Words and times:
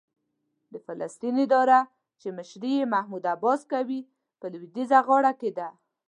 د 0.71 0.73
فلسطین 0.85 1.35
اداره 1.45 1.79
چې 2.21 2.27
مشري 2.37 2.71
یې 2.79 2.91
محمود 2.93 3.23
عباس 3.33 3.61
کوي، 3.71 4.01
په 4.39 4.45
لوېدیځه 4.51 4.99
غاړه 5.07 5.31
کې 5.39 5.51
ده. 5.57 5.67